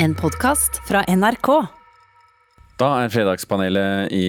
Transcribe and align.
En 0.00 0.14
podkast 0.14 0.76
fra 0.86 1.00
NRK. 1.10 1.48
Da 2.78 2.88
er 3.02 3.10
Fredagspanelet 3.10 4.12
i 4.14 4.26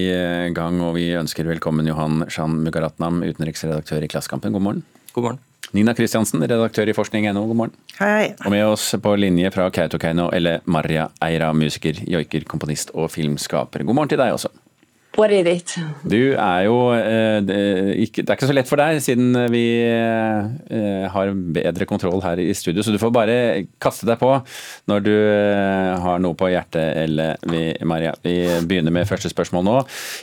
gang, 0.58 0.80
og 0.82 0.96
vi 0.98 1.12
ønsker 1.14 1.46
velkommen 1.46 1.86
Johan 1.86 2.24
Shan 2.34 2.56
Mugaratnam, 2.64 3.20
utenriksredaktør 3.22 4.02
i 4.02 4.10
Klassekampen. 4.10 4.56
God 4.56 4.66
morgen. 4.66 4.82
God 5.14 5.28
morgen. 5.28 5.40
Nina 5.78 5.94
Kristiansen, 5.94 6.42
redaktør 6.42 6.90
i 6.90 6.96
forskning.no. 6.98 7.44
God 7.52 7.60
morgen. 7.60 7.76
Hei. 8.00 8.32
Og 8.42 8.50
med 8.56 8.66
oss 8.66 8.88
på 8.98 9.14
linje 9.22 9.52
fra 9.54 9.68
Kautokeino, 9.70 10.32
eller 10.34 10.66
Marja 10.66 11.12
Eira, 11.22 11.52
musiker, 11.54 12.02
joiker, 12.10 12.50
komponist 12.50 12.90
og 12.98 13.12
filmskaper. 13.14 13.86
God 13.86 14.00
morgen 14.00 14.16
til 14.16 14.22
deg 14.24 14.34
også. 14.34 14.50
What 15.18 15.32
is 15.34 15.48
it? 15.50 15.74
Du 16.06 16.36
er 16.38 16.66
jo 16.68 16.76
eh, 16.94 17.40
det, 17.42 17.56
er 17.58 18.34
ikke 18.36 18.48
så 18.48 18.54
lett 18.54 18.70
for 18.70 18.80
deg, 18.80 19.00
siden 19.02 19.34
vi 19.50 19.64
eh, 19.82 21.08
har 21.10 21.32
bedre 21.34 21.88
kontroll 21.90 22.22
her 22.24 22.40
i 22.40 22.52
studio. 22.54 22.86
Så 22.86 22.94
du 22.94 23.00
får 23.02 23.12
bare 23.16 23.38
kaste 23.82 24.06
deg 24.08 24.20
på 24.22 24.30
når 24.92 25.04
du 25.08 25.12
eh, 25.12 25.96
har 26.06 26.22
noe 26.22 26.38
på 26.38 26.52
hjertet, 26.54 26.94
eller 27.08 27.42
vi, 27.50 27.64
Maria. 27.90 28.14
Vi 28.22 28.38
begynner 28.70 28.94
med 28.96 29.10
første 29.10 29.32
spørsmål 29.34 29.66
nå. 29.66 29.76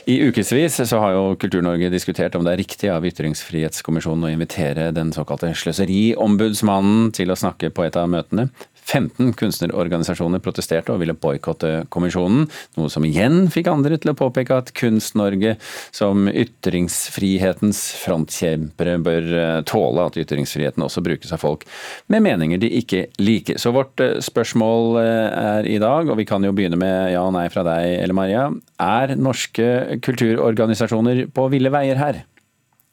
I 0.07 0.21
ukevis 0.29 0.79
så 0.79 1.03
har 1.03 1.17
jo 1.17 1.35
Kultur-Norge 1.41 1.91
diskutert 1.93 2.39
om 2.39 2.47
det 2.47 2.55
er 2.55 2.63
riktig 2.63 2.93
av 2.93 3.05
Ytringsfrihetskommisjonen 3.11 4.29
å 4.29 4.33
invitere 4.33 4.89
den 4.95 5.11
såkalte 5.13 5.51
sløseriombudsmannen 5.51 7.11
til 7.17 7.35
å 7.35 7.37
snakke 7.37 7.73
på 7.75 7.85
et 7.85 7.99
av 7.99 8.07
møtene. 8.09 8.47
15 8.87 9.33
kunstnerorganisasjoner 9.37 10.41
protesterte 10.43 10.93
og 10.93 11.01
ville 11.01 11.15
boikotte 11.17 11.85
kommisjonen, 11.93 12.45
noe 12.77 12.91
som 12.91 13.05
igjen 13.07 13.47
fikk 13.51 13.69
andre 13.71 13.99
til 13.99 14.13
å 14.13 14.17
påpeke 14.17 14.55
at 14.61 14.71
Kunst-Norge 14.77 15.57
som 15.95 16.29
ytringsfrihetens 16.31 17.81
frontkjempere 18.03 18.97
bør 19.03 19.27
eh, 19.41 19.57
tåle 19.67 20.07
at 20.07 20.19
ytringsfriheten 20.21 20.85
også 20.85 21.03
brukes 21.05 21.33
av 21.35 21.43
folk 21.43 21.67
med 22.13 22.23
meninger 22.25 22.61
de 22.61 22.71
ikke 22.79 23.07
liker. 23.19 23.59
Så 23.61 23.73
vårt 23.75 23.99
eh, 24.03 24.17
spørsmål 24.23 25.01
eh, 25.03 25.27
er 25.41 25.69
i 25.69 25.77
dag, 25.83 26.07
og 26.07 26.19
vi 26.21 26.27
kan 26.29 26.45
jo 26.47 26.53
begynne 26.55 26.79
med 26.79 27.11
ja 27.13 27.25
og 27.27 27.35
nei 27.35 27.47
fra 27.53 27.65
deg, 27.67 27.89
Elle 27.99 28.15
Maria. 28.15 28.47
Er 28.79 29.17
norske 29.19 29.99
kulturorganisasjoner 30.05 31.25
på 31.33 31.49
ville 31.51 31.73
veier 31.73 31.99
her? 31.99 32.23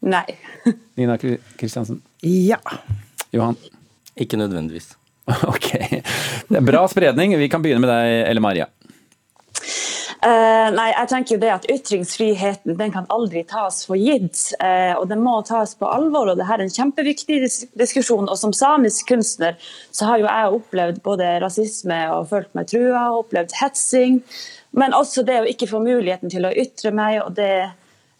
Nei. 0.04 0.26
Nina 0.98 1.16
Kristiansen? 1.20 2.02
Ja. 2.24 2.60
Johan? 3.34 3.56
Ikke 4.20 4.38
nødvendigvis. 4.38 4.92
Ok. 5.52 5.70
Det 6.48 6.58
er 6.60 6.64
bra 6.64 6.84
spredning. 6.88 7.36
Vi 7.40 7.48
kan 7.48 7.62
begynne 7.64 7.84
med 7.84 7.92
deg, 7.92 8.24
Elle 8.28 8.44
Maria. 8.44 8.68
Uh, 10.24 10.70
nei, 10.72 10.86
jeg 10.88 11.08
tenker 11.10 11.34
jo 11.34 11.40
det 11.42 11.50
at 11.52 11.66
Ytringsfriheten 11.68 12.78
den 12.78 12.92
kan 12.94 13.04
aldri 13.12 13.42
tas 13.48 13.82
for 13.84 14.00
gitt, 14.00 14.40
Uh, 14.56 14.94
og 14.96 15.08
den 15.10 15.20
må 15.20 15.34
tas 15.44 15.74
på 15.76 15.88
alvor. 15.90 16.30
og 16.30 16.38
det 16.38 16.46
her 16.48 16.60
er 16.60 16.64
en 16.64 16.72
kjempeviktig 16.72 17.40
dis 17.42 17.58
diskusjon. 17.76 18.28
og 18.28 18.38
Som 18.38 18.54
samisk 18.56 19.08
kunstner 19.08 19.58
så 19.92 20.08
har 20.08 20.18
jo 20.22 20.28
jeg 20.28 20.54
opplevd 20.58 21.02
både 21.04 21.28
rasisme 21.42 21.98
og 22.14 22.30
følt 22.30 22.54
meg 22.56 22.70
trua, 22.72 23.10
og 23.10 23.26
opplevd 23.26 23.52
hetsing. 23.60 24.22
Men 24.72 24.96
også 24.96 25.26
det 25.26 25.40
å 25.42 25.50
ikke 25.50 25.68
få 25.68 25.82
muligheten 25.84 26.32
til 26.32 26.46
å 26.48 26.54
ytre 26.54 26.94
meg, 26.94 27.20
og 27.26 27.34
det, 27.36 27.68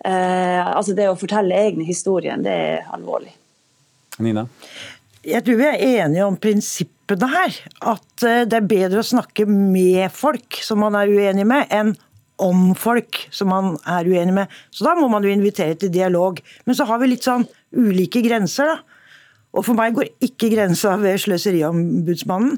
uh, 0.05 0.77
altså 0.77 0.93
det 0.93 1.09
å 1.09 1.17
fortelle 1.17 1.57
egne 1.57 1.89
historier, 1.89 2.37
det 2.37 2.59
er 2.69 2.93
alvorlig. 2.93 3.33
Nina? 4.19 4.45
Jeg 5.25 5.41
tror 5.47 5.57
vi 5.57 5.71
er 5.71 6.05
enige 6.05 6.29
om 6.29 6.37
prinsippene 7.05 7.31
her. 7.33 7.55
At 7.83 8.25
eh, 8.25 8.45
det 8.47 8.59
er 8.59 8.69
bedre 8.69 9.01
å 9.01 9.07
snakke 9.07 9.47
med 9.47 10.11
folk 10.13 10.61
som 10.63 10.81
man 10.81 10.95
er 10.95 11.09
uenig 11.09 11.47
med, 11.47 11.67
enn 11.71 11.95
om 12.39 12.75
folk 12.75 13.29
som 13.31 13.49
man 13.49 13.77
er 13.87 14.07
uenig 14.07 14.35
med. 14.35 14.49
Så 14.71 14.85
da 14.85 14.95
må 14.99 15.09
man 15.09 15.23
jo 15.23 15.31
invitere 15.31 15.77
til 15.77 15.93
dialog. 15.93 16.41
Men 16.67 16.75
så 16.75 16.85
har 16.85 16.99
vi 16.99 17.13
litt 17.13 17.25
sånn 17.25 17.47
ulike 17.73 18.23
grenser, 18.25 18.67
da. 18.67 18.81
Og 19.55 19.63
for 19.63 19.79
meg 19.79 19.95
går 19.95 20.09
ikke 20.19 20.51
grensa 20.51 20.97
ved 20.99 21.21
Sløseriombudsmannen. 21.23 22.57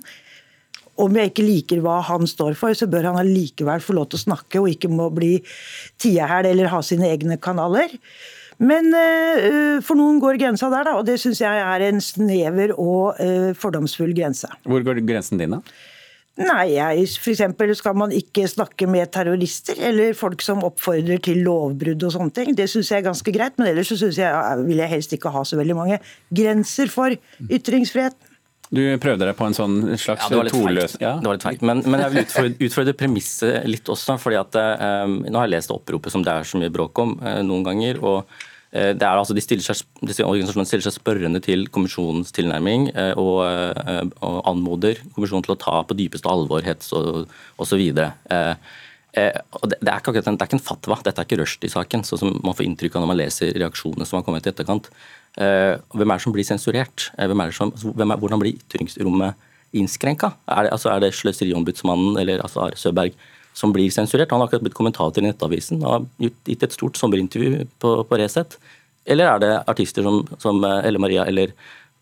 Om 0.96 1.18
jeg 1.18 1.28
ikke 1.28 1.44
liker 1.44 1.82
hva 1.84 1.98
han 2.08 2.24
står 2.24 2.54
for, 2.56 2.72
så 2.72 2.88
bør 2.88 3.10
han 3.10 3.18
allikevel 3.20 3.82
få 3.84 3.98
lov 3.98 4.06
til 4.08 4.16
å 4.16 4.22
snakke, 4.22 4.62
og 4.62 4.70
ikke 4.72 4.88
må 4.88 5.10
bli 5.12 5.34
tiehæl 6.00 6.48
eller 6.48 6.70
ha 6.72 6.80
sine 6.80 7.10
egne 7.12 7.36
kanaler. 7.36 7.92
Men 8.58 8.88
uh, 8.94 9.82
for 9.84 9.98
noen 9.98 10.20
går 10.22 10.38
grensa 10.40 10.70
der, 10.72 10.88
da, 10.88 10.94
og 11.00 11.04
det 11.08 11.18
syns 11.20 11.42
jeg 11.42 11.64
er 11.66 11.88
en 11.88 12.00
snever 12.04 12.72
og 12.76 13.20
uh, 13.20 13.52
fordomsfull 13.58 14.14
grense. 14.16 14.48
Hvor 14.64 14.86
går 14.86 15.02
grensen 15.04 15.42
din, 15.42 15.58
da? 15.58 15.60
Nei, 16.36 16.74
jeg, 16.74 17.06
for 17.16 17.32
eksempel 17.32 17.70
skal 17.78 17.94
man 17.96 18.10
ikke 18.12 18.44
snakke 18.50 18.84
med 18.90 19.08
terrorister 19.14 19.78
eller 19.88 20.12
folk 20.16 20.42
som 20.44 20.60
oppfordrer 20.68 21.20
til 21.24 21.40
lovbrudd 21.46 22.02
og 22.04 22.12
sånne 22.12 22.34
ting. 22.36 22.50
Det 22.56 22.66
syns 22.68 22.90
jeg 22.92 23.00
er 23.00 23.06
ganske 23.06 23.32
greit, 23.32 23.56
men 23.56 23.70
ellers 23.70 23.88
så 23.88 23.96
synes 24.02 24.18
jeg, 24.20 24.64
vil 24.66 24.82
jeg 24.82 24.92
helst 24.92 25.14
ikke 25.16 25.32
ha 25.32 25.44
så 25.48 25.56
veldig 25.56 25.76
mange 25.78 25.96
grenser 26.28 26.92
for 26.92 27.16
ytringsfrihet. 27.48 28.18
Du 28.66 28.82
prøvde 29.00 29.24
deg 29.24 29.36
på 29.38 29.46
en 29.46 29.56
sånn 29.56 29.78
slags 29.94 30.26
ja, 30.26 30.28
det 30.28 30.38
var 30.40 30.48
litt 30.48 30.56
toløs... 30.58 30.96
Ja. 31.00 31.14
Det 31.22 31.30
var 31.30 31.38
litt 31.38 31.46
feigt. 31.46 31.64
Men, 31.64 31.80
men, 31.86 32.02
jeg 32.02 32.12
vil 32.12 32.24
utfordre, 32.26 32.56
utfordre 32.68 32.94
premisset 32.98 33.70
litt 33.70 33.88
også. 33.94 34.18
fordi 34.20 34.40
at 34.40 34.58
um, 35.06 35.20
Nå 35.22 35.38
har 35.38 35.48
jeg 35.48 35.54
lest 35.54 35.72
oppropet 35.72 36.12
som 36.12 36.26
det 36.26 36.34
er 36.34 36.48
så 36.50 36.60
mye 36.60 36.74
bråk 36.74 37.00
om 37.00 37.16
uh, 37.22 37.40
noen 37.46 37.64
ganger. 37.64 38.02
og 38.02 38.36
det 38.72 39.04
er 39.06 39.14
altså, 39.16 39.32
de 39.32 39.40
seg, 39.40 39.84
disse 40.04 40.24
Organisasjonene 40.26 40.68
stiller 40.68 40.84
seg 40.88 40.96
spørrende 40.96 41.40
til 41.44 41.64
kommisjonens 41.72 42.34
tilnærming 42.34 42.88
uh, 42.96 43.12
og, 43.16 43.38
og, 44.18 44.40
anmoder 44.50 44.98
kommisjonen 45.14 45.46
til 45.46 45.54
å 45.54 45.60
ta 45.60 45.78
på 45.86 45.96
dypeste 45.96 46.28
alvor 46.28 46.66
hets 46.66 46.90
og 46.96 47.30
osv. 47.62 47.84
Det, 47.96 48.08
det, 48.26 49.22
er 49.22 50.02
ikke 50.02 50.12
en, 50.18 50.36
det 50.36 50.44
er 50.44 50.48
ikke 50.50 50.58
en 50.58 50.66
fatwa, 50.66 50.98
dette 51.06 51.22
er 51.22 51.28
ikke 51.28 51.40
rushtid-saken, 51.40 52.04
sånn 52.04 52.20
som 52.20 52.34
man 52.44 52.58
får 52.58 52.66
inntrykk 52.66 52.98
av 52.98 53.06
når 53.06 53.12
man 53.14 53.20
leser 53.22 53.54
reaksjonene 53.56 54.08
som 54.08 54.18
har 54.18 54.26
kommet 54.26 54.48
i 54.48 54.52
etterkant. 54.52 54.90
Hvem 55.36 56.10
er 56.10 56.18
det 56.18 56.24
som 56.26 56.34
blir 56.34 56.48
sensurert? 56.48 57.08
Hvem 57.16 57.44
er 57.44 57.52
det 57.52 57.56
som, 57.56 57.72
hvem 57.72 58.12
er, 58.12 58.20
hvordan 58.20 58.42
blir 58.42 58.58
ytringsrommet 58.58 59.46
innskrenka? 59.76 60.34
Er 60.50 60.66
det, 60.66 60.74
altså, 60.76 60.92
det 61.00 61.14
Sløseriombudsmannen 61.16 62.18
eller 62.20 62.44
altså 62.44 62.66
Are 62.66 62.78
Søberg 62.78 63.16
som 63.56 63.72
blir 63.72 63.92
sensurert? 63.94 64.30
Han 64.32 64.42
har 64.42 64.50
akkurat 64.50 64.66
blitt 64.66 64.76
kommentator 64.76 65.22
i 65.22 65.30
Nettavisen 65.30 65.80
og 65.84 65.90
har 65.90 66.30
gitt 66.46 66.66
et 66.66 66.76
stort 66.76 66.98
sommerintervju 67.00 67.64
på, 67.82 67.96
på 68.04 68.20
Resett. 68.20 68.58
Eller 69.06 69.30
er 69.30 69.42
det 69.42 69.52
artister 69.70 70.04
som, 70.06 70.24
som 70.42 70.62
eh, 70.66 70.88
Elle 70.88 71.00
Maria 71.00 71.24
eller 71.28 71.54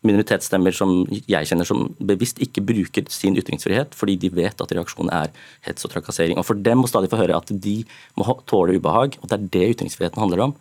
minoritetsstemmer 0.04 0.74
som 0.76 1.04
jeg 1.08 1.48
kjenner 1.48 1.64
som 1.68 1.86
bevisst 1.96 2.40
ikke 2.44 2.64
bruker 2.66 3.06
sin 3.12 3.38
ytringsfrihet 3.40 3.94
fordi 3.96 4.18
de 4.20 4.30
vet 4.36 4.58
at 4.60 4.74
reaksjonen 4.76 5.12
er 5.16 5.30
hets 5.64 5.86
og 5.86 5.94
trakassering. 5.94 6.40
Og 6.40 6.48
For 6.48 6.58
dem 6.58 6.82
må 6.82 6.90
stadig 6.90 7.12
få 7.12 7.20
høre 7.22 7.38
at 7.38 7.52
de 7.52 7.76
må 8.18 8.26
tåle 8.50 8.76
ubehag, 8.76 9.16
og 9.20 9.30
det 9.30 9.38
er 9.38 9.46
det 9.56 9.70
ytringsfriheten 9.76 10.20
handler 10.20 10.48
om. 10.48 10.58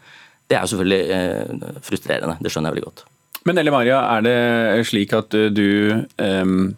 Det 0.47 0.59
er 0.59 0.63
jo 0.63 0.75
selvfølgelig 0.75 1.01
eh, 1.17 1.73
frustrerende, 1.83 2.37
det 2.39 2.53
skjønner 2.53 2.71
jeg 2.71 2.77
veldig 2.77 2.87
godt. 2.91 3.05
Men 3.43 3.59
Elle 3.59 3.73
Maria, 3.75 3.99
er 4.15 4.23
det 4.23 4.87
slik 4.87 5.11
at 5.17 5.35
du 5.51 5.67
um, 6.15 6.71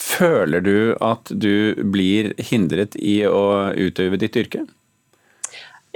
Føler 0.00 0.64
du 0.64 0.76
at 1.04 1.28
du 1.28 1.76
blir 1.92 2.32
hindret 2.50 2.96
i 2.96 3.20
å 3.28 3.70
utøve 3.76 4.16
ditt 4.20 4.36
yrke? 4.40 4.64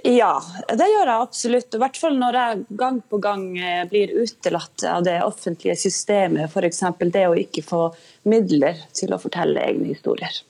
Ja, 0.04 0.34
det 0.68 0.84
gjør 0.90 1.08
jeg 1.08 1.22
absolutt. 1.24 1.72
I 1.72 1.80
hvert 1.80 1.96
fall 1.96 2.18
når 2.20 2.36
jeg 2.36 2.64
gang 2.76 2.98
på 3.08 3.20
gang 3.24 3.46
blir 3.88 4.12
utelatt 4.20 4.84
av 4.84 5.06
det 5.06 5.16
offentlige 5.24 5.78
systemet. 5.80 6.52
F.eks. 6.52 6.82
det 7.14 7.22
å 7.30 7.38
ikke 7.40 7.64
få 7.64 7.86
midler 8.28 8.82
til 8.92 9.16
å 9.16 9.20
fortelle 9.22 9.64
egne 9.64 9.88
historier. 9.94 10.42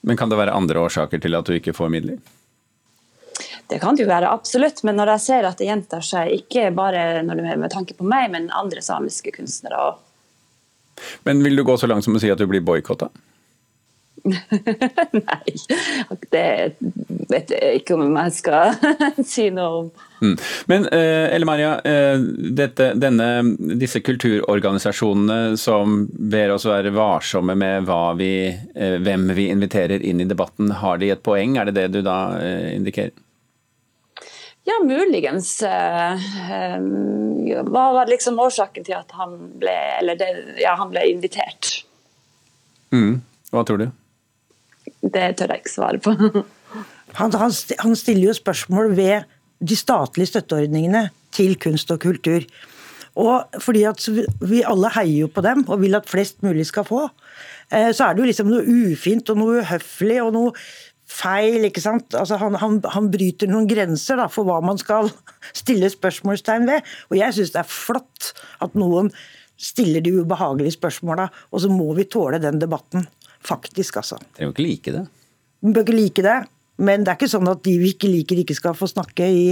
Men 0.00 0.16
kan 0.16 0.32
det 0.32 0.40
være 0.40 0.56
andre 0.56 0.86
årsaker 0.86 1.20
til 1.20 1.36
at 1.36 1.44
du 1.44 1.58
ikke 1.58 1.76
får 1.76 1.92
midler? 1.92 2.16
Det 3.68 3.80
kan 3.82 3.96
det 3.96 4.06
jo 4.06 4.08
være, 4.08 4.32
absolutt. 4.32 4.80
Men 4.88 4.96
når 5.00 5.14
jeg 5.14 5.24
ser 5.26 5.50
at 5.50 5.60
det 5.60 5.68
gjentar 5.68 6.04
seg, 6.04 6.32
ikke 6.40 6.70
bare 6.76 7.22
med 7.26 7.70
tanke 7.72 7.96
på 7.98 8.08
meg, 8.08 8.30
men 8.32 8.48
andre 8.56 8.80
samiske 8.84 9.32
kunstnere 9.36 9.84
òg. 9.90 10.03
Men 11.28 11.44
vil 11.44 11.56
du 11.56 11.64
gå 11.66 11.78
så 11.80 11.90
langt 11.90 12.06
som 12.06 12.16
å 12.16 12.22
si 12.22 12.32
at 12.32 12.40
du 12.40 12.46
blir 12.50 12.64
boikotta? 12.64 13.10
Nei, 14.24 15.54
det 16.32 16.44
vet 17.28 17.50
jeg 17.52 17.80
ikke 17.80 17.96
om 17.98 18.14
jeg 18.16 18.32
skal 18.32 18.72
si 19.34 19.50
noe 19.52 19.82
om. 19.82 19.90
Mm. 20.24 20.36
Men 20.70 20.86
eh, 20.96 21.34
Elle 21.34 21.48
Maria, 21.48 21.74
eh, 21.84 22.22
dette, 22.56 22.92
denne, 22.96 23.28
disse 23.76 24.00
kulturorganisasjonene 24.04 25.58
som 25.60 26.06
ber 26.08 26.54
oss 26.54 26.64
være 26.70 26.94
varsomme 26.94 27.56
med 27.58 27.90
vi, 28.20 28.32
eh, 28.48 28.96
hvem 29.04 29.28
vi 29.36 29.50
inviterer 29.52 30.00
inn 30.00 30.24
i 30.24 30.28
debatten, 30.30 30.72
har 30.80 31.02
de 31.02 31.12
et 31.12 31.24
poeng? 31.24 31.58
Er 31.58 31.68
det 31.68 31.76
det 31.82 31.88
du 31.98 32.00
da 32.06 32.18
indikerer? 32.72 33.12
Ja, 34.64 34.78
muligens. 34.80 35.58
Hva 37.64 37.84
var 37.92 38.08
liksom 38.08 38.38
årsaken 38.40 38.86
til 38.86 38.96
at 38.96 39.12
han 39.18 39.36
ble, 39.60 39.76
det, 40.16 40.30
ja, 40.62 40.72
han 40.80 40.88
ble 40.92 41.04
invitert? 41.10 41.84
Mm. 42.94 43.20
Hva 43.52 43.64
tror 43.68 43.82
du? 43.82 43.86
Det 45.04 45.26
tør 45.36 45.52
jeg 45.52 45.62
ikke 45.62 45.74
svare 45.74 46.00
på. 46.00 46.14
han, 47.20 47.34
han, 47.36 47.96
stiller 47.96 48.30
jo 48.30 48.36
spørsmål 48.36 48.94
ved 48.96 49.28
de 49.60 49.76
statlige 49.76 50.32
støtteordningene 50.32 51.08
til 51.34 51.58
kunst 51.60 51.92
og 51.92 52.00
kultur. 52.04 52.46
Og 53.20 53.60
fordi 53.62 53.84
at 53.86 54.08
Vi 54.42 54.64
alle 54.66 54.90
heier 54.96 55.26
jo 55.26 55.28
på 55.30 55.44
dem 55.44 55.62
og 55.68 55.84
vil 55.84 55.94
at 55.94 56.08
flest 56.10 56.42
mulig 56.42 56.66
skal 56.66 56.88
få. 56.88 57.04
Så 57.70 58.04
er 58.08 58.14
det 58.14 58.24
jo 58.24 58.26
liksom 58.28 58.50
noe 58.50 58.64
ufint 58.64 59.30
og 59.30 59.38
noe 59.38 59.60
uhøflig 59.62 60.18
og 60.22 60.32
noe 60.34 60.56
feil. 61.14 61.64
ikke 61.68 61.82
sant? 61.84 62.14
Altså 62.18 62.38
han, 62.40 62.58
han, 62.60 62.80
han, 62.94 63.10
bryter 63.12 63.50
noen 63.50 63.68
grenser 63.70 64.18
da, 64.20 64.28
for 64.32 64.48
hva 64.48 64.60
man 64.64 64.80
skal 64.80 65.10
stille 65.62 65.90
spørsmålstegn 65.92 66.68
ved. 66.70 66.94
Og 67.10 67.18
jeg 67.20 67.36
syns 67.36 67.54
det 67.54 67.62
er 67.62 67.70
flott 67.70 68.32
at 68.64 68.78
noen 68.78 69.12
stiller 69.60 70.02
de 70.02 70.16
ubehagelige 70.18 70.74
spørsmåla, 70.74 71.28
og 71.54 71.62
så 71.62 71.70
må 71.70 71.92
vi 71.96 72.08
tåle 72.10 72.40
den 72.42 72.58
debatten. 72.62 73.06
Faktisk, 73.44 74.00
altså. 74.00 74.18
Trenger 74.34 74.50
jo 74.50 74.54
ikke 74.54 74.66
like 74.66 74.94
det. 74.94 75.04
Vi 75.64 75.72
bør 75.72 75.84
ikke 75.84 75.96
like 75.96 76.24
det, 76.24 76.38
men 76.84 77.04
det 77.04 77.12
er 77.12 77.18
ikke 77.20 77.30
sånn 77.30 77.50
at 77.50 77.62
de 77.64 77.76
vi 77.78 77.92
ikke 77.94 78.10
liker, 78.10 78.40
ikke 78.40 78.56
skal 78.56 78.76
få 78.76 78.88
snakke 78.90 79.28
i 79.30 79.44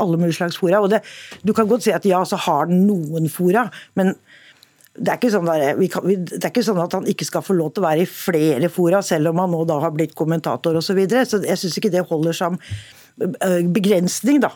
alle 0.00 0.18
mulige 0.18 0.40
slags 0.40 0.58
fora. 0.58 0.80
Og 0.82 0.90
det, 0.90 1.04
du 1.46 1.52
kan 1.56 1.68
godt 1.70 1.86
si 1.86 1.92
at 1.94 2.06
ja, 2.08 2.22
så 2.26 2.40
har 2.48 2.66
den 2.70 2.86
noen 2.88 3.28
fora, 3.32 3.68
men 3.98 4.14
det 4.94 5.10
er, 5.10 5.30
sånn 5.32 5.48
der, 5.48 5.78
kan, 5.90 6.04
det 6.06 6.38
er 6.38 6.52
ikke 6.52 6.62
sånn 6.62 6.78
at 6.78 6.92
han 6.94 7.08
ikke 7.10 7.26
skal 7.26 7.42
få 7.42 7.56
lov 7.58 7.72
til 7.74 7.82
å 7.82 7.88
være 7.88 8.04
i 8.04 8.10
flere 8.10 8.68
fora, 8.70 9.00
selv 9.02 9.32
om 9.32 9.40
han 9.42 9.50
nå 9.50 9.64
da 9.66 9.80
har 9.82 9.94
blitt 9.94 10.14
kommentator 10.18 10.78
osv. 10.78 10.92
Så, 10.92 10.98
videre. 10.98 11.24
så 11.26 11.40
jeg 11.42 11.58
syns 11.58 11.78
ikke 11.80 11.90
det 11.90 12.04
holder 12.06 12.36
som 12.36 12.58
eh, 12.60 13.64
begrensning, 13.74 14.38
da. 14.44 14.52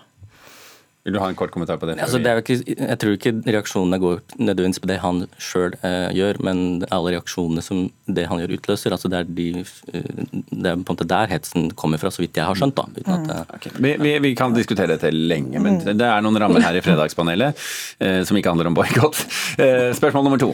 Vil 1.06 1.14
du 1.14 1.20
ha 1.22 1.28
en 1.30 1.36
kort 1.38 1.52
kommentar 1.54 1.78
på 1.80 1.86
det? 1.88 1.94
Altså, 2.02 2.18
det 2.20 2.28
er 2.28 2.36
jo 2.36 2.42
ikke, 2.42 2.74
jeg 2.74 2.98
tror 3.00 3.14
ikke 3.16 3.32
reaksjonene 3.46 3.98
går 4.02 4.18
nødvendigvis 4.36 4.82
på 4.82 4.90
det 4.90 4.98
han 5.00 5.22
sjøl 5.40 5.76
eh, 5.86 6.10
gjør, 6.16 6.40
men 6.44 6.58
alle 6.92 7.14
reaksjonene 7.14 7.62
som 7.64 7.86
det 8.04 8.26
han 8.28 8.42
gjør, 8.42 8.56
utløser. 8.58 8.92
altså 8.92 9.08
Det 9.12 9.20
er, 9.22 9.30
de, 9.38 9.46
eh, 9.94 10.08
det 10.50 10.72
er 10.72 10.76
på 10.76 10.82
en 10.82 10.98
måte 10.98 11.08
der 11.08 11.30
hetsen 11.32 11.70
kommer 11.78 12.02
fra, 12.02 12.12
så 12.12 12.24
vidt 12.24 12.36
jeg 12.36 12.44
har 12.44 12.58
skjønt. 12.58 12.76
da. 12.76 12.84
Uten 12.98 13.14
at, 13.14 13.30
mm. 13.30 13.54
Okay. 13.56 13.72
Vi, 13.78 13.94
vi, 14.02 14.12
vi 14.26 14.34
kan 14.38 14.56
diskutere 14.56 14.98
dette 14.98 15.14
lenge, 15.14 15.62
men 15.64 15.80
det 15.86 16.10
er 16.10 16.24
noen 16.24 16.42
rammer 16.42 16.66
her 16.66 16.76
i 16.76 16.84
Fredagspanelet 16.84 17.64
eh, 18.04 18.20
som 18.28 18.36
ikke 18.36 18.52
handler 18.52 18.72
om 18.72 18.76
boikott. 18.76 19.22
Eh, 19.58 19.88
spørsmål 19.96 20.28
nummer 20.28 20.42
to. 20.42 20.52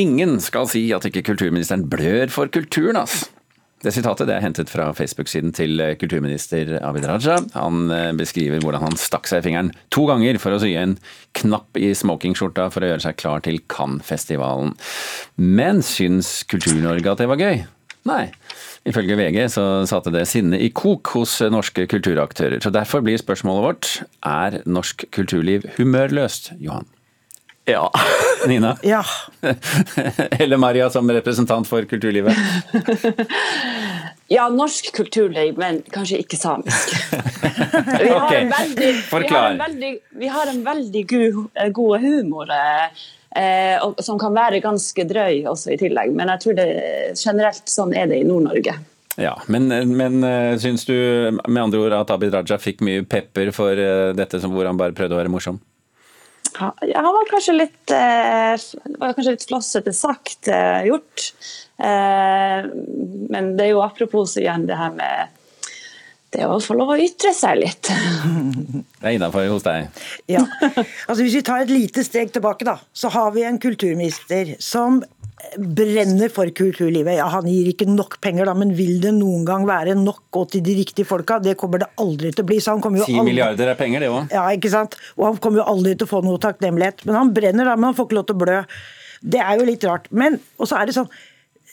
Ingen 0.00 0.40
skal 0.42 0.66
si 0.66 0.88
at 0.96 1.06
ikke 1.06 1.22
kulturministeren 1.28 1.86
blør 1.90 2.32
for 2.34 2.50
kulturen, 2.50 2.98
ass. 2.98 3.28
Det 3.84 3.92
sitatet 3.92 4.30
det 4.30 4.38
er 4.38 4.44
hentet 4.46 4.70
fra 4.72 4.86
Facebook-siden 4.96 5.52
til 5.52 5.80
eh, 5.82 5.92
kulturminister 6.00 6.78
Abid 6.80 7.04
Raja. 7.04 7.36
Han 7.52 7.90
eh, 7.92 8.12
beskriver 8.16 8.62
hvordan 8.64 8.86
han 8.86 8.96
stakk 8.96 9.28
seg 9.28 9.42
i 9.42 9.44
fingeren 9.44 9.72
to 9.92 10.06
ganger 10.08 10.38
for 10.40 10.56
å 10.56 10.60
sy 10.62 10.70
en 10.80 10.96
knapp 11.36 11.76
i 11.76 11.90
smokingskjorta 11.92 12.70
for 12.72 12.80
å 12.80 12.94
gjøre 12.94 13.04
seg 13.04 13.18
klar 13.20 13.44
til 13.44 13.60
Cannes-festivalen. 13.68 14.72
Men 15.36 15.84
syns 15.84 16.38
Kultur-Norge 16.48 17.12
at 17.12 17.20
det 17.20 17.28
var 17.28 17.44
gøy? 17.44 17.66
Nei. 18.08 18.24
Ifølge 18.88 19.20
VG 19.20 19.38
så 19.52 19.66
satte 19.88 20.12
det 20.12 20.24
sinnet 20.32 20.64
i 20.64 20.72
kok 20.72 21.12
hos 21.18 21.38
norske 21.52 21.84
kulturaktører. 21.88 22.64
Så 22.64 22.72
derfor 22.72 23.04
blir 23.04 23.20
spørsmålet 23.20 23.68
vårt 23.68 23.92
er 24.24 24.60
norsk 24.64 25.04
kulturliv 25.12 25.68
humørløst, 25.76 26.54
Johan? 26.56 26.88
ja. 27.64 27.92
Nina? 28.46 28.78
Ja. 28.82 29.04
Eller 30.30 30.56
Maria 30.56 30.90
som 30.90 31.10
representant 31.10 31.68
for 31.68 31.82
kulturlivet? 31.82 32.36
Ja, 34.32 34.46
norsk 34.48 34.88
kulturliv, 34.96 35.58
men 35.60 35.82
kanskje 35.92 36.22
ikke 36.22 36.38
samisk. 36.40 36.94
Vi 38.00 38.08
har 38.08 38.34
en 38.34 38.50
veldig, 38.50 38.92
vi 39.10 39.28
har 39.28 39.50
en 39.50 39.58
veldig, 39.58 39.90
vi 40.20 40.28
har 40.32 40.50
en 40.50 40.62
veldig 40.64 41.02
god, 41.10 41.36
god 41.76 42.00
humor 42.00 42.50
eh, 42.50 43.76
og, 43.84 44.00
som 44.02 44.18
kan 44.18 44.34
være 44.34 44.62
ganske 44.64 45.04
drøy 45.08 45.44
også 45.50 45.74
i 45.74 45.78
tillegg. 45.80 46.14
Men 46.16 46.32
jeg 46.32 46.44
tror 46.44 46.56
det 46.58 46.68
generelt 47.20 47.68
sånn 47.70 47.92
er 47.96 48.08
det 48.10 48.22
i 48.22 48.26
Nord-Norge. 48.26 48.78
Ja, 49.20 49.34
men, 49.46 49.68
men 49.94 50.24
eh, 50.26 50.56
syns 50.58 50.86
du 50.88 50.94
med 51.46 51.62
andre 51.62 51.84
ord 51.84 51.98
at 52.00 52.10
Abid 52.14 52.34
Raja 52.34 52.58
fikk 52.58 52.82
mye 52.86 53.04
pepper 53.06 53.52
for 53.54 53.78
eh, 53.78 54.10
dette 54.16 54.40
som 54.42 54.54
hvor 54.56 54.66
han 54.66 54.80
bare 54.80 54.96
prøvde 54.96 55.18
å 55.18 55.20
være 55.20 55.32
morsom? 55.32 55.60
Ja, 56.60 57.00
han 57.00 57.14
var 57.14 57.30
kanskje 57.30 57.54
litt, 57.56 57.90
eh, 57.90 58.54
var 59.00 59.14
kanskje 59.16 59.34
litt 59.34 59.46
flossete 59.48 59.94
sagt 59.96 60.48
eh, 60.48 60.84
gjort. 60.88 61.30
Eh, 61.82 62.68
men 63.34 63.54
det 63.58 63.66
er 63.66 63.72
jo 63.72 63.82
apropos 63.82 64.36
igjen 64.38 64.68
det 64.68 64.78
her 64.78 64.94
med 64.94 65.40
det 66.34 66.46
å 66.50 66.58
få 66.62 66.76
lov 66.78 66.94
å 66.94 66.98
ytre 66.98 67.30
seg 67.34 67.60
litt. 67.62 67.90
Det 69.04 69.10
er 69.10 69.18
innafor 69.18 69.44
hos 69.52 69.66
deg. 69.66 69.90
Ja. 70.30 70.40
Altså 70.72 71.20
Hvis 71.20 71.36
vi 71.36 71.42
tar 71.46 71.62
et 71.62 71.70
lite 71.70 72.02
steg 72.06 72.32
tilbake, 72.34 72.66
da, 72.66 72.78
så 72.96 73.10
har 73.12 73.34
vi 73.34 73.44
en 73.46 73.60
kulturminister 73.60 74.54
som 74.64 75.02
brenner 75.58 76.32
for 76.32 76.50
kulturlivet. 76.56 77.18
Ja, 77.18 77.26
Han 77.32 77.48
gir 77.50 77.70
ikke 77.72 77.88
nok 77.90 78.18
penger, 78.24 78.48
da, 78.50 78.54
men 78.58 78.74
vil 78.76 79.00
det 79.02 79.14
noen 79.16 79.44
gang 79.48 79.66
være 79.68 79.96
nok 79.98 80.40
og 80.40 80.48
til 80.54 80.64
de 80.66 80.76
riktige 80.80 81.08
folka? 81.08 81.38
Det 81.42 81.56
kommer 81.60 81.84
det 81.84 81.90
aldri 82.00 82.32
til 82.32 82.44
å 82.44 82.48
bli. 82.48 82.60
så 82.60 82.74
han 82.74 82.82
kommer 82.84 83.02
jo 83.02 83.08
Ti 83.08 83.20
milliarder 83.26 83.70
er 83.72 83.78
penger, 83.78 84.04
det 84.04 84.10
òg. 84.12 84.32
Ja, 84.34 84.46
ikke 84.54 84.72
sant? 84.72 84.98
Og 85.18 85.28
han 85.28 85.38
kommer 85.42 85.62
jo 85.62 85.68
aldri 85.74 85.94
til 85.94 86.08
å 86.08 86.12
få 86.14 86.24
noe 86.24 86.42
takknemlighet. 86.42 87.06
Men 87.08 87.20
han 87.20 87.34
brenner, 87.36 87.70
da, 87.70 87.76
men 87.76 87.90
han 87.90 87.98
får 87.98 88.10
ikke 88.10 88.20
lov 88.20 88.26
til 88.30 88.38
å 88.38 88.42
blø. 88.44 88.58
Det 89.24 89.40
er 89.40 89.60
jo 89.60 89.68
litt 89.68 89.86
rart. 89.88 90.10
Men, 90.10 90.40
og 90.58 90.68
så 90.68 90.80
er 90.80 90.90
det 90.90 90.98
sånn 90.98 91.10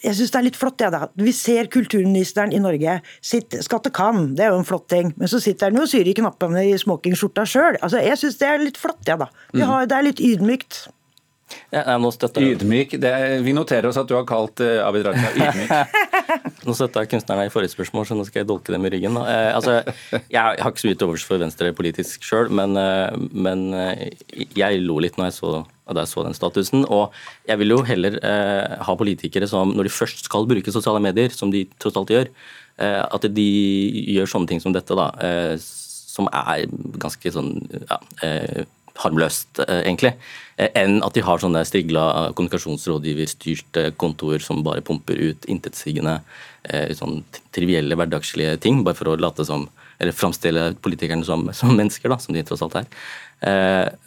jeg 0.02 0.18
syns 0.18 0.32
det 0.34 0.40
er 0.40 0.46
litt 0.48 0.58
flott, 0.58 0.82
ja, 0.82 0.90
da. 0.90 1.02
Vi 1.14 1.34
ser 1.36 1.68
kulturministeren 1.70 2.54
i 2.56 2.62
Norge 2.62 2.98
sitt, 3.22 3.54
skal 3.62 3.84
til 3.86 3.94
Cannes, 3.94 4.32
det 4.38 4.48
er 4.48 4.56
jo 4.56 4.62
en 4.62 4.66
flott 4.66 4.88
ting. 4.90 5.12
Men 5.20 5.30
så 5.30 5.38
sitter 5.44 5.70
han 5.70 5.78
jo 5.78 5.84
og 5.86 5.92
syr 5.92 6.10
i 6.10 6.16
knappene 6.18 6.64
i 6.72 6.74
smokingskjorta 6.82 7.46
sjøl. 7.46 7.78
Altså, 7.78 8.02
jeg 8.02 8.18
syns 8.18 8.40
det 8.42 8.50
er 8.50 8.64
litt 8.64 8.82
flott, 8.82 9.04
ja, 9.06 9.20
da. 9.22 9.30
Vi 9.54 9.62
har, 9.62 9.86
det 9.90 9.98
er 9.98 10.08
litt 10.10 10.24
ydmykt. 10.26 10.88
Ja, 11.72 11.98
nå 12.02 12.12
støtter 12.16 12.44
jeg 12.44 12.58
Ydmyk. 12.60 12.98
Det 13.02 13.14
vi 13.46 13.56
noterer 13.56 13.90
oss 13.90 14.00
at 14.02 14.10
du 14.10 14.16
har 14.18 14.28
kalt 14.30 14.64
uh, 14.64 14.82
Abid 14.88 15.08
Raja 15.08 15.32
ydmyk. 15.36 15.98
Nå 16.68 16.76
støtta 16.78 17.02
jeg 17.02 17.10
kunstnerne 17.16 17.48
i 17.48 17.52
forrige 17.52 17.74
spørsmål, 17.74 18.06
så 18.06 18.16
nå 18.18 18.24
skal 18.28 18.44
jeg 18.44 18.50
dolke 18.52 18.74
dem 18.74 18.86
i 18.86 18.92
ryggen. 18.94 19.18
Eh, 19.18 19.50
altså, 19.56 19.80
jeg 20.14 20.38
har 20.38 20.60
ikke 20.60 20.84
så 20.84 20.90
mye 20.90 21.00
til 21.00 21.10
overs 21.10 21.26
for 21.26 21.42
Venstre 21.42 21.72
politisk 21.78 22.26
sjøl, 22.28 22.52
men, 22.54 22.78
eh, 22.78 23.16
men 23.34 23.64
eh, 23.74 24.04
jeg 24.58 24.84
lo 24.86 25.00
litt 25.02 25.18
når 25.18 25.32
jeg 25.32 25.38
så, 25.40 25.54
da 25.90 26.04
jeg 26.06 26.12
så 26.12 26.26
den 26.28 26.38
statusen. 26.38 26.86
Og 26.86 27.16
jeg 27.50 27.62
vil 27.62 27.74
jo 27.74 27.82
heller 27.88 28.18
eh, 28.22 28.78
ha 28.86 28.98
politikere 28.98 29.50
som, 29.50 29.74
når 29.74 29.90
de 29.90 29.96
først 29.96 30.26
skal 30.28 30.46
bruke 30.50 30.74
sosiale 30.74 31.02
medier, 31.04 31.34
som 31.34 31.54
de 31.54 31.66
tross 31.82 31.98
alt 32.00 32.14
gjør, 32.14 32.30
eh, 32.78 33.02
at 33.02 33.30
de 33.42 33.50
gjør 34.18 34.30
sånne 34.36 34.54
ting 34.54 34.62
som 34.64 34.76
dette, 34.76 34.98
da, 34.98 35.10
eh, 35.26 35.56
som 36.12 36.30
er 36.30 36.68
ganske 37.02 37.34
sånn 37.34 37.56
ja, 37.88 37.98
eh, 38.28 38.64
harmløst, 39.00 39.60
eh, 39.60 39.84
egentlig, 39.84 40.14
eh, 40.58 40.70
enn 40.76 41.02
at 41.04 41.14
de 41.14 41.22
har 41.22 41.40
sånne 41.40 41.64
strigla 41.66 42.34
kommunikasjonsrådgiverstyrte 42.36 43.92
kontor 43.98 44.40
som 44.40 44.64
bare 44.64 44.82
pumper 44.82 45.16
ut 45.16 45.48
intetsigende 45.48 46.22
eh, 46.66 46.94
sånn 46.94 47.24
trivielle 47.52 47.96
hverdagslige 47.96 48.60
ting, 48.60 48.84
bare 48.84 48.96
for 48.96 49.12
å 49.12 49.20
late 49.20 49.46
som 49.46 49.70
eller 50.02 50.16
framstille 50.18 50.76
politikerne 50.82 51.24
som, 51.24 51.46
som 51.60 51.76
mennesker, 51.78 52.10
da, 52.10 52.18
som 52.18 52.34
de 52.34 52.44
tross 52.44 52.64
alt 52.66 52.80
er. 52.80 52.88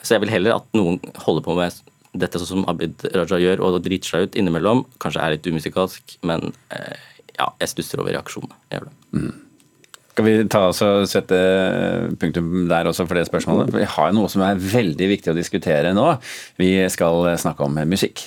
Så 0.03 0.15
jeg 0.15 0.23
vil 0.23 0.31
heller 0.31 0.57
at 0.57 0.67
noen 0.75 0.99
holder 1.23 1.45
på 1.47 1.55
med 1.55 1.79
dette 2.15 2.39
sånn 2.39 2.51
som 2.51 2.67
Abid 2.71 3.03
Raja 3.15 3.39
gjør, 3.39 3.63
og 3.63 3.79
driter 3.83 4.11
seg 4.11 4.27
ut 4.27 4.39
innimellom. 4.39 4.85
Kanskje 5.03 5.23
er 5.23 5.35
litt 5.35 5.47
umusikalsk, 5.47 6.17
men 6.27 6.51
ja, 7.39 7.49
jeg 7.63 7.71
stusser 7.71 8.03
over 8.03 8.15
reaksjonene. 8.15 8.59
Jeg 8.71 8.83
gjør 8.83 8.91
det. 8.91 9.44
Skal 10.15 10.27
vi 10.29 10.35
ta 10.47 10.61
oss 10.69 10.79
og 10.87 11.09
sette 11.11 11.35
punktum 12.23 12.69
der 12.71 12.87
også 12.87 13.03
for 13.03 13.19
det 13.19 13.25
spørsmålet? 13.27 13.73
Vi 13.75 13.87
har 13.97 14.13
noe 14.15 14.31
som 14.31 14.45
er 14.47 14.61
veldig 14.63 15.09
viktig 15.11 15.33
å 15.33 15.35
diskutere 15.35 15.91
nå. 15.91 16.05
Vi 16.55 16.69
skal 16.95 17.33
snakke 17.43 17.67
om 17.67 17.81
musikk. 17.91 18.23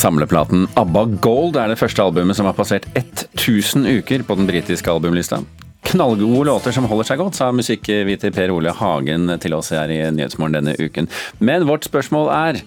Samleplaten 0.00 0.64
ABBA 0.80 1.04
Gold 1.20 1.60
er 1.60 1.68
det 1.68 1.76
første 1.76 2.00
albumet 2.00 2.40
som 2.40 2.48
har 2.48 2.56
passert 2.56 2.88
1000 2.96 3.84
uker 4.00 4.24
på 4.24 4.40
den 4.40 4.48
britiske 4.48 4.88
albumlista. 4.88 5.42
Knallgode 5.94 6.44
låter 6.48 6.72
som 6.74 6.88
holder 6.90 7.06
seg 7.06 7.20
godt, 7.22 7.36
sa 7.38 7.52
musikkviter 7.54 8.32
Per 8.34 8.50
Ole 8.50 8.72
Hagen 8.74 9.30
til 9.38 9.54
oss 9.54 9.68
her 9.70 9.92
i 9.94 10.00
Nyhetsmorgen 10.10 10.56
denne 10.56 10.72
uken. 10.74 11.06
Men 11.38 11.68
vårt 11.68 11.86
spørsmål 11.86 12.32
er 12.34 12.58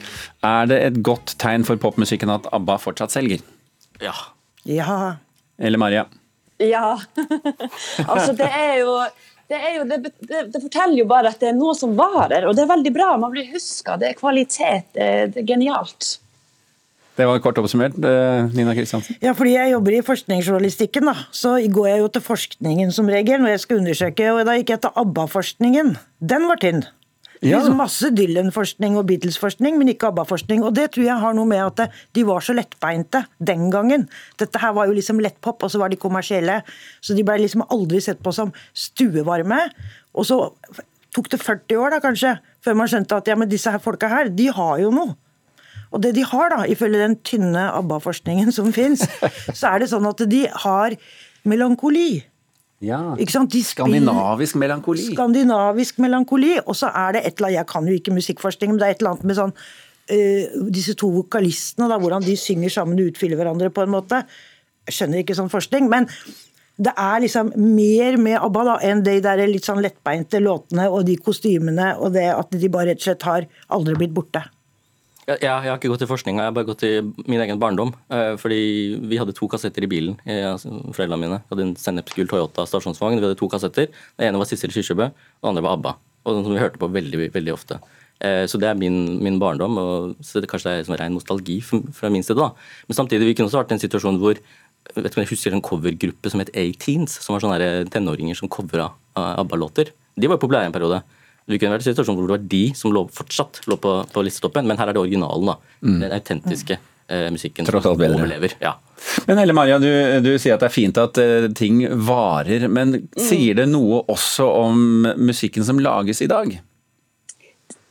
er 0.48 0.70
det 0.72 0.78
et 0.86 1.00
godt 1.04 1.34
tegn 1.42 1.66
for 1.68 1.76
popmusikken 1.76 2.32
at 2.32 2.48
ABBA 2.56 2.78
fortsatt 2.80 3.12
selger? 3.12 3.44
Ja. 4.00 4.14
Ja. 4.64 5.18
Eller 5.60 5.82
Maria? 5.82 6.06
Ja. 6.64 6.94
altså, 8.14 8.32
det 8.32 8.48
er 8.48 8.78
jo 8.86 8.96
det, 9.52 9.60
er 9.60 9.76
jo, 9.76 9.84
det, 9.92 10.00
det, 10.24 10.46
det 10.54 10.64
forteller 10.64 11.02
jo 11.02 11.10
bare 11.12 11.34
at 11.36 11.44
det 11.44 11.52
er 11.52 11.60
noe 11.60 11.76
som 11.76 12.00
varer, 12.00 12.48
og 12.48 12.56
det 12.56 12.64
er 12.64 12.72
veldig 12.72 12.96
bra. 12.96 13.10
Man 13.20 13.36
blir 13.36 13.52
huska, 13.52 14.00
det 14.00 14.14
er 14.14 14.22
kvalitet, 14.22 14.88
det 14.96 15.04
er, 15.04 15.28
det 15.36 15.44
er 15.44 15.52
genialt. 15.52 16.14
Det 17.18 17.26
var 17.26 17.40
kort 17.42 17.58
oppsummert. 17.58 17.96
eh, 17.98 18.50
Nina 18.54 18.76
Kristiansen? 18.78 19.18
Ja, 19.24 19.34
fordi 19.34 19.56
jeg 19.56 19.72
jobber 19.72 19.96
i 19.98 20.02
forskningsjournalistikken, 20.06 21.10
da. 21.10 21.16
Så 21.34 21.56
går 21.74 21.88
jeg 21.90 22.00
jo 22.04 22.12
til 22.14 22.22
forskningen 22.22 22.94
som 22.94 23.10
regel 23.10 23.42
når 23.42 23.56
jeg 23.56 23.64
skal 23.66 23.82
undersøke, 23.82 24.28
og 24.34 24.46
da 24.46 24.54
gikk 24.60 24.76
jeg 24.76 24.82
til 24.86 25.02
ABBA-forskningen. 25.02 25.98
Den 26.22 26.48
var 26.48 26.62
tynn. 26.62 26.84
Ja. 27.42 27.60
Liksom 27.60 27.78
masse 27.78 28.10
Dylan-forskning 28.18 28.98
og 28.98 29.06
Beatles-forskning, 29.10 29.78
men 29.78 29.92
ikke 29.92 30.10
ABBA-forskning. 30.10 30.64
Og 30.66 30.74
det 30.78 30.92
tror 30.94 31.06
jeg 31.06 31.22
har 31.22 31.34
noe 31.38 31.46
med 31.50 31.62
at 31.62 31.92
de 32.18 32.24
var 32.26 32.42
så 32.42 32.54
lettbeinte 32.58 33.26
den 33.38 33.70
gangen. 33.74 34.08
Dette 34.42 34.62
her 34.62 34.74
var 34.74 34.90
jo 34.90 34.96
liksom 34.98 35.20
lettpop, 35.22 35.62
og 35.64 35.74
så 35.74 35.82
var 35.82 35.90
de 35.94 36.00
kommersielle. 36.02 36.62
Så 37.02 37.14
de 37.18 37.26
ble 37.26 37.38
liksom 37.44 37.66
aldri 37.70 38.02
sett 38.02 38.22
på 38.26 38.34
som 38.34 38.54
stuevarme. 38.74 39.60
Og 40.18 40.26
så 40.26 40.40
tok 41.14 41.30
det 41.34 41.42
40 41.42 41.78
år 41.82 41.94
da 41.94 42.02
kanskje, 42.02 42.38
før 42.66 42.78
man 42.78 42.90
skjønte 42.90 43.22
at 43.22 43.30
ja, 43.30 43.38
men 43.38 43.50
disse 43.50 43.70
her 43.74 43.82
folka 43.82 44.10
her, 44.10 44.30
de 44.34 44.50
har 44.54 44.82
jo 44.82 44.92
noe. 44.94 45.14
Og 45.94 46.02
det 46.04 46.14
de 46.18 46.26
har, 46.28 46.50
da, 46.54 46.64
ifølge 46.68 47.04
den 47.04 47.18
tynne 47.26 47.68
ABBA-forskningen 47.78 48.52
som 48.56 48.72
fins, 48.76 49.06
så 49.58 49.74
er 49.74 49.84
det 49.84 49.92
sånn 49.94 50.08
at 50.10 50.24
de 50.30 50.46
har 50.66 50.98
melankoli. 51.48 52.24
Ja. 52.84 53.00
Skandinavisk 53.18 54.58
melankoli. 54.62 55.08
Skandinavisk 55.16 56.02
melankoli. 56.04 56.58
Og 56.66 56.78
så 56.78 56.92
er 56.94 57.18
det 57.18 57.24
et 57.26 57.38
eller 57.38 57.50
annet 57.50 57.60
Jeg 57.62 57.70
kan 57.72 57.88
jo 57.90 57.96
ikke 57.98 58.14
musikkforskning, 58.14 58.74
men 58.74 58.82
det 58.82 58.88
er 58.88 58.96
et 58.96 59.02
eller 59.02 59.16
annet 59.16 59.30
med 59.30 59.40
sånn 59.40 59.54
øh, 60.14 60.68
Disse 60.74 60.94
to 61.00 61.10
vokalistene, 61.16 61.90
da, 61.90 61.98
hvordan 62.02 62.26
de 62.26 62.36
synger 62.38 62.74
sammen 62.74 63.00
og 63.02 63.14
utfyller 63.14 63.40
hverandre 63.40 63.72
på 63.74 63.86
en 63.86 63.96
måte. 63.96 64.22
Jeg 64.88 65.00
skjønner 65.00 65.24
ikke 65.24 65.38
sånn 65.40 65.52
forskning, 65.52 65.90
men 65.92 66.06
det 66.78 66.94
er 66.94 67.24
liksom 67.24 67.50
mer 67.58 68.20
med 68.22 68.38
ABBA 68.38 68.64
da, 68.68 68.76
enn 68.86 69.02
de 69.06 69.16
der 69.26 69.42
litt 69.50 69.66
sånn 69.66 69.82
lettbeinte 69.82 70.38
låtene 70.44 70.86
og 70.94 71.08
de 71.08 71.16
kostymene 71.18 71.96
og 71.98 72.14
det 72.14 72.28
at 72.30 72.54
de 72.54 72.70
bare 72.70 72.92
rett 72.92 73.02
og 73.02 73.08
slett 73.08 73.26
har 73.26 73.48
aldri 73.74 73.98
blitt 73.98 74.14
borte. 74.14 74.44
Jeg, 75.28 75.42
jeg 75.44 75.52
har 75.52 75.76
ikke 75.76 75.90
gått 75.92 76.00
til 76.06 76.08
forskning, 76.08 76.38
jeg 76.40 76.48
har 76.48 76.54
bare 76.56 76.68
gått 76.70 76.80
til 76.86 77.10
min 77.28 77.42
egen 77.44 77.60
barndom. 77.60 77.90
Eh, 78.16 78.38
fordi 78.40 78.60
vi 79.12 79.18
hadde 79.20 79.36
to 79.36 79.50
kassetter 79.52 79.84
i 79.84 79.90
bilen, 79.92 80.16
eh, 80.24 80.46
altså, 80.48 80.72
foreldrene 80.96 81.20
mine. 81.20 81.40
Vi 81.44 81.52
hadde 81.52 81.66
en 81.66 81.74
sennepsgul 81.82 82.30
Toyota 82.32 82.64
stasjonsvogn. 82.64 83.20
Vi 83.20 83.26
hadde 83.26 83.40
to 83.40 83.50
kassetter. 83.52 83.90
Den 84.16 84.30
ene 84.30 84.40
var 84.40 84.48
Sissel 84.48 84.72
Kyrkjebø, 84.72 85.10
den 85.12 85.50
andre 85.52 85.66
var 85.66 85.76
ABBA. 85.76 85.94
Og 86.24 86.38
den 86.38 86.48
som 86.48 86.56
vi 86.56 86.62
hørte 86.64 86.80
på 86.80 86.88
veldig, 86.96 87.28
veldig 87.36 87.56
ofte. 87.56 87.82
Eh, 88.24 88.46
så 88.48 88.56
det 88.62 88.70
er 88.72 88.80
min, 88.80 89.18
min 89.20 89.36
barndom, 89.42 89.76
og 89.82 90.24
så 90.24 90.40
det, 90.40 90.48
kanskje 90.48 90.72
det 90.72 90.78
er 90.78 90.88
sånn 90.88 91.00
ren 91.04 91.20
nostalgi 91.20 91.60
fra 91.60 92.14
min 92.14 92.24
side. 92.24 92.40
da. 92.40 92.54
Men 92.88 93.02
samtidig, 93.02 93.28
vi 93.28 93.36
kunne 93.36 93.52
også 93.52 93.60
vært 93.60 93.76
i 93.76 93.78
en 93.78 93.84
situasjon 93.84 94.22
hvor 94.24 94.40
vet 94.96 95.12
ikke 95.12 95.20
om 95.20 95.26
jeg 95.26 95.34
husker 95.34 95.52
en 95.52 95.66
covergruppe 95.66 96.32
som 96.32 96.40
het 96.40 96.56
A-Teens, 96.56 97.20
som 97.20 97.36
var 97.36 97.44
sånne 97.44 97.90
tenåringer 97.92 98.40
som 98.40 98.48
covra 98.48 98.94
ABBA-låter. 99.20 99.92
De 100.16 100.32
var 100.32 100.40
populære 100.40 100.72
en 100.72 100.76
periode. 100.76 101.04
Vi 101.48 101.60
kunne 101.62 101.78
vært 101.78 101.86
i 101.86 101.92
en 101.92 101.96
situasjon 101.96 102.18
hvor 102.18 102.28
det 102.28 102.36
var 102.36 102.46
de 102.52 102.64
som 102.76 102.92
lå, 102.92 103.06
fortsatt 103.16 103.62
lå 103.72 103.78
på, 103.80 103.94
på 104.12 104.24
listetoppen, 104.28 104.68
men 104.68 104.80
her 104.80 104.92
er 104.92 104.98
det 104.98 105.04
originalen. 105.04 105.54
da. 105.54 105.76
Mm. 105.80 106.00
Den 106.04 106.16
autentiske 106.18 106.76
eh, 106.76 107.30
musikken 107.32 107.68
Tross 107.68 107.86
alt 107.86 108.02
som 108.02 108.18
overlever. 108.20 108.58
Ja. 108.60 108.76
Men 109.30 109.40
Elle 109.40 109.56
Maria, 109.56 109.80
du, 109.80 109.88
du, 110.26 110.34
sier 110.42 110.58
at 110.58 110.66
det 110.66 110.72
er 110.72 110.74
fint 110.74 111.00
at 111.00 111.20
uh, 111.22 111.48
ting 111.56 111.84
varer, 112.08 112.68
men 112.68 112.98
mm. 112.98 113.22
sier 113.30 113.62
det 113.62 113.68
noe 113.72 114.02
også 114.12 114.48
om 114.66 115.08
musikken 115.16 115.64
som 115.68 115.80
lages 115.80 116.24
i 116.26 116.30
dag? 116.32 116.58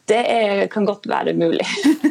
Det 0.07 0.19
er, 0.31 0.67
kan 0.71 0.87
godt 0.87 1.09
være 1.11 1.35
mulig. 1.35 1.67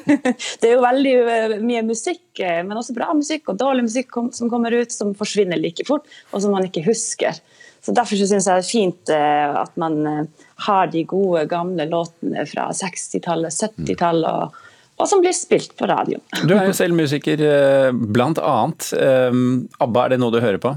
det 0.60 0.68
er 0.68 0.74
jo 0.74 0.84
veldig 0.84 1.14
eh, 1.32 1.54
mye 1.64 1.84
musikk, 1.88 2.24
eh, 2.44 2.60
men 2.68 2.76
også 2.76 2.96
bra 2.96 3.14
musikk 3.16 3.54
og 3.54 3.60
dårlig 3.62 3.86
musikk 3.88 4.18
som 4.36 4.52
kommer 4.52 4.76
ut, 4.76 4.92
som 4.92 5.14
forsvinner 5.16 5.60
like 5.62 5.86
fort, 5.88 6.10
og 6.34 6.44
som 6.44 6.52
man 6.56 6.68
ikke 6.68 6.84
husker. 6.90 7.40
Så 7.86 7.94
Derfor 7.96 8.18
syns 8.20 8.34
jeg 8.34 8.44
det 8.44 8.56
er 8.58 8.68
fint 8.68 9.12
eh, 9.16 9.60
at 9.62 9.72
man 9.80 10.28
har 10.68 10.92
de 10.92 11.06
gode, 11.08 11.46
gamle 11.48 11.86
låtene 11.88 12.44
fra 12.50 12.68
60-tallet, 12.76 13.56
70-tallet, 13.64 14.44
og, 14.44 14.60
og, 14.98 15.08
som 15.08 15.24
blir 15.24 15.36
spilt 15.38 15.78
på 15.80 15.88
radio. 15.88 16.20
Du 16.44 16.56
er 16.58 16.68
jo 16.68 16.76
selv 16.76 17.00
musiker, 17.00 17.46
blant 17.94 18.42
annet. 18.44 18.90
ABBA, 18.92 20.04
er 20.04 20.16
det 20.16 20.20
noe 20.20 20.36
du 20.36 20.42
hører 20.44 20.60
på? 20.60 20.76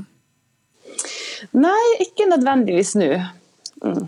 Nei, 1.58 1.82
ikke 2.04 2.30
nødvendigvis 2.30 2.94
nå. 2.98 3.10
Mm. 3.82 4.06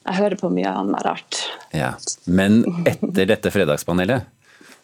Jeg 0.00 0.16
hører 0.16 0.38
på 0.40 0.50
mye 0.50 0.70
annet 0.80 1.06
rart. 1.06 1.39
Ja, 1.76 1.94
Men 2.26 2.64
etter 2.88 3.28
dette 3.30 3.52
fredagspanelet, 3.54 4.26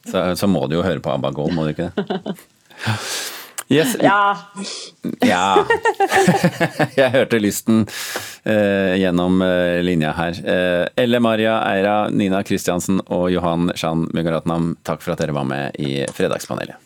så, 0.06 0.28
så 0.38 0.46
må 0.46 0.66
du 0.70 0.76
jo 0.78 0.84
høre 0.86 1.02
på 1.02 1.10
ABBA 1.10 1.32
Gold, 1.34 1.56
må 1.56 1.66
du 1.66 1.74
ikke 1.74 1.90
det? 1.90 2.36
Yes. 3.68 3.96
Ja. 3.98 4.36
ja. 5.26 5.66
Jeg 7.00 7.10
hørte 7.16 7.40
lysten 7.42 7.82
eh, 8.46 8.94
gjennom 9.00 9.42
eh, 9.42 9.82
linja 9.82 10.12
her. 10.14 10.38
Eh, 10.38 10.84
Elle 11.02 11.18
Maria 11.18 11.58
Eira, 11.66 11.96
Nina 12.14 12.44
Kristiansen 12.46 13.02
og 13.10 13.26
Johan 13.34 13.72
Shan 13.74 14.06
Mugaratnam, 14.14 14.76
takk 14.86 15.02
for 15.02 15.16
at 15.16 15.24
dere 15.24 15.34
var 15.34 15.48
med 15.50 15.80
i 15.82 16.04
Fredagspanelet. 16.14 16.78